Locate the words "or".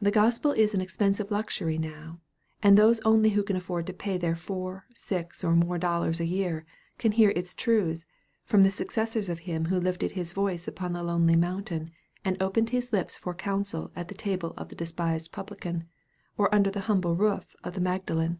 4.72-4.86, 5.42-5.56, 16.38-16.48